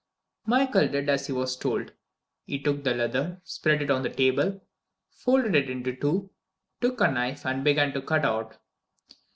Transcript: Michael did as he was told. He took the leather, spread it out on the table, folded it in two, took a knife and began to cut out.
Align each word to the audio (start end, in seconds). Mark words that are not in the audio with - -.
Michael 0.47 0.87
did 0.87 1.09
as 1.09 1.27
he 1.27 1.31
was 1.31 1.55
told. 1.55 1.91
He 2.47 2.57
took 2.57 2.83
the 2.83 2.95
leather, 2.95 3.39
spread 3.43 3.83
it 3.83 3.91
out 3.91 3.97
on 3.97 4.01
the 4.01 4.09
table, 4.09 4.59
folded 5.11 5.53
it 5.53 5.69
in 5.69 5.83
two, 5.83 6.31
took 6.81 6.99
a 7.01 7.11
knife 7.11 7.45
and 7.45 7.63
began 7.63 7.93
to 7.93 8.01
cut 8.01 8.25
out. 8.25 8.57